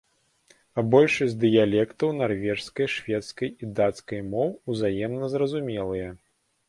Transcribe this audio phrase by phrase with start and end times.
[0.93, 6.09] Большасць дыялектаў нарвежскай, шведскай і дацкай моў узаемна зразумелыя.